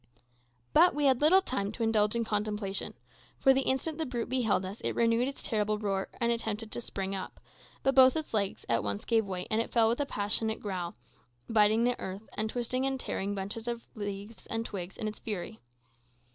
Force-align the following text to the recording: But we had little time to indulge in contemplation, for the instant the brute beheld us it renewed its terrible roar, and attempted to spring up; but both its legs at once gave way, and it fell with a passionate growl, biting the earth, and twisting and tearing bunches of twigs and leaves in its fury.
But 0.73 0.95
we 0.95 1.05
had 1.05 1.21
little 1.21 1.43
time 1.43 1.71
to 1.73 1.83
indulge 1.83 2.15
in 2.15 2.25
contemplation, 2.25 2.95
for 3.37 3.53
the 3.53 3.61
instant 3.61 3.99
the 3.99 4.05
brute 4.07 4.29
beheld 4.29 4.65
us 4.65 4.81
it 4.81 4.95
renewed 4.95 5.27
its 5.27 5.43
terrible 5.43 5.77
roar, 5.77 6.09
and 6.19 6.31
attempted 6.31 6.71
to 6.71 6.81
spring 6.81 7.13
up; 7.13 7.39
but 7.83 7.93
both 7.93 8.15
its 8.15 8.33
legs 8.33 8.65
at 8.67 8.83
once 8.83 9.05
gave 9.05 9.27
way, 9.27 9.45
and 9.51 9.61
it 9.61 9.71
fell 9.71 9.87
with 9.87 9.99
a 9.99 10.07
passionate 10.07 10.59
growl, 10.59 10.95
biting 11.47 11.83
the 11.83 11.99
earth, 11.99 12.27
and 12.35 12.49
twisting 12.49 12.83
and 12.83 12.99
tearing 12.99 13.35
bunches 13.35 13.67
of 13.67 13.85
twigs 13.93 14.47
and 14.47 14.73
leaves 14.73 14.97
in 14.97 15.07
its 15.07 15.19
fury. 15.19 15.59